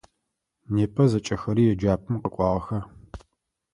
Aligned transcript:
Непэ 0.75 1.03
зэкӏэхэри 1.11 1.63
еджапӏэм 1.73 2.15
къэкӏуагъэха? 2.21 2.79